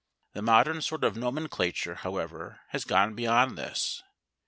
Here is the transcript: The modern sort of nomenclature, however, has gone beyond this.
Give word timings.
The 0.33 0.41
modern 0.41 0.81
sort 0.81 1.03
of 1.03 1.15
nomenclature, 1.15 1.93
however, 1.93 2.61
has 2.69 2.85
gone 2.85 3.13
beyond 3.13 3.55
this. 3.55 4.01